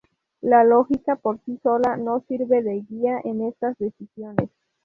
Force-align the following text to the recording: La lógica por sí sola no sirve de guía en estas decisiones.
La 0.41 0.63
lógica 0.63 1.15
por 1.15 1.37
sí 1.45 1.59
sola 1.61 1.95
no 1.95 2.21
sirve 2.27 2.63
de 2.63 2.81
guía 2.89 3.21
en 3.23 3.43
estas 3.45 3.77
decisiones. 3.77 4.49